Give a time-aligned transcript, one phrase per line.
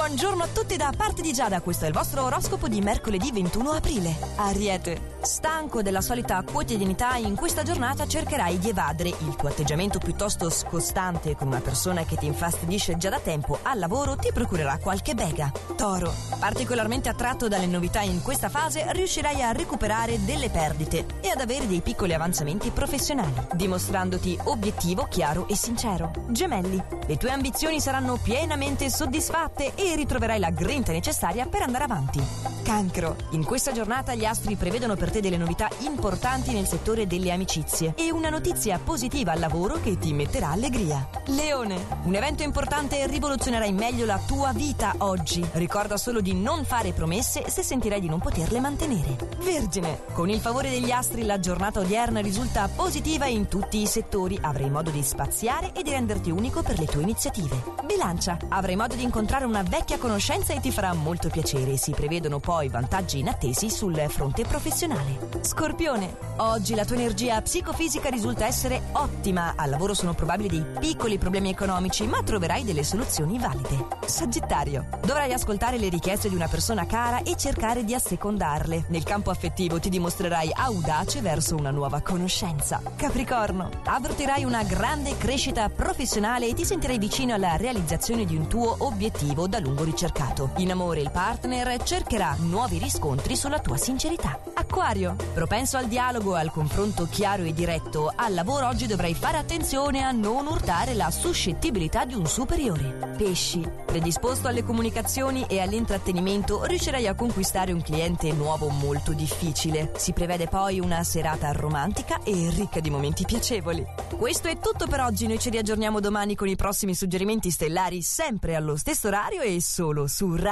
[0.00, 3.70] Buongiorno a tutti da parte di Giada, questo è il vostro oroscopo di mercoledì 21
[3.72, 4.16] aprile.
[4.36, 10.48] Ariete, stanco della solita quotidianità, in questa giornata cercherai di evadere il tuo atteggiamento piuttosto
[10.48, 15.14] scostante con una persona che ti infastidisce già da tempo al lavoro ti procurerà qualche
[15.14, 15.52] bega.
[15.76, 21.40] Toro, particolarmente attratto dalle novità in questa fase, riuscirai a recuperare delle perdite e ad
[21.40, 26.10] avere dei piccoli avanzamenti professionali, dimostrandoti obiettivo, chiaro e sincero.
[26.30, 32.20] Gemelli, le tue ambizioni saranno pienamente soddisfatte e ritroverai la grinta necessaria per andare avanti.
[32.62, 33.16] Cancro.
[33.30, 37.94] In questa giornata gli astri prevedono per te delle novità importanti nel settore delle amicizie
[37.96, 41.08] e una notizia positiva al lavoro che ti metterà allegria.
[41.26, 41.84] Leone.
[42.04, 45.44] Un evento importante rivoluzionerà in meglio la tua vita oggi.
[45.52, 49.16] Ricorda solo di non fare promesse se sentirai di non poterle mantenere.
[49.38, 50.02] Vergine.
[50.12, 54.38] Con il favore degli astri la giornata odierna risulta positiva in tutti i settori.
[54.40, 57.62] Avrai modo di spaziare e di renderti unico per le tue iniziative.
[57.84, 58.36] Bilancia.
[58.48, 61.76] Avrai modo di incontrare una vecchia conoscenza e ti farà molto piacere.
[61.76, 65.28] Si prevedono poi vantaggi inattesi sul fronte professionale.
[65.42, 69.54] Scorpione, oggi la tua energia psicofisica risulta essere ottima.
[69.56, 73.86] Al lavoro sono probabili dei piccoli problemi economici, ma troverai delle soluzioni valide.
[74.06, 78.86] Sagittario, dovrai ascoltare le richieste di una persona cara e cercare di assecondarle.
[78.88, 82.80] Nel campo affettivo ti dimostrerai audace verso una nuova conoscenza.
[82.96, 88.74] Capricorno, avvertirai una grande crescita professionale e ti sentirai vicino alla realizzazione di un tuo
[88.78, 90.50] obiettivo da lungo ricercato.
[90.56, 94.40] In amore il partner cercherà nuovi riscontri sulla tua sincerità.
[94.54, 100.02] Acquario, propenso al dialogo, al confronto chiaro e diretto, al lavoro oggi dovrai fare attenzione
[100.02, 103.14] a non urtare la suscettibilità di un superiore.
[103.16, 109.92] Pesci, predisposto alle comunicazioni e all'intrattenimento, riuscirai a conquistare un cliente nuovo molto difficile.
[109.96, 113.86] Si prevede poi una serata romantica e ricca di momenti piacevoli.
[114.16, 118.56] Questo è tutto per oggi, noi ci riaggiorniamo domani con i prossimi suggerimenti stellari, sempre
[118.56, 120.50] allo stesso orario e solo su Radio